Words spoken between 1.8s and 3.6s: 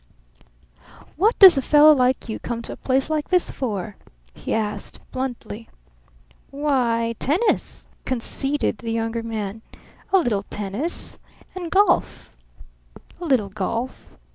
like you come to a place like this